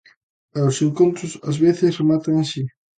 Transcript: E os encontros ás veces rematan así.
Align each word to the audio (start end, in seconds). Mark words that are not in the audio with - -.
E 0.57 0.59
os 0.69 0.77
encontros 0.87 1.31
ás 1.47 1.57
veces 1.65 1.97
rematan 2.01 2.35
así. 2.43 2.63